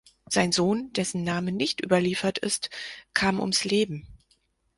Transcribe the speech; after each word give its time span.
Sein 0.27 0.51
Sohn, 0.51 0.91
dessen 0.93 1.23
Name 1.23 1.51
nicht 1.51 1.79
überliefert 1.85 2.39
ist, 2.39 2.71
kam 3.13 3.39
ums 3.39 3.65
Leben. 3.65 4.07